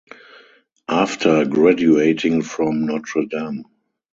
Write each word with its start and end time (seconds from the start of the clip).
After 0.89 1.45
graduating 1.45 2.41
from 2.41 2.87
Notre 2.87 3.25
Dame. 3.29 3.65